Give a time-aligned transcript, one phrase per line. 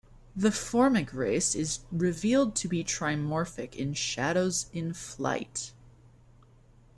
[0.35, 5.73] The Formic race is revealed to be trimorphic in "Shadows in Flight".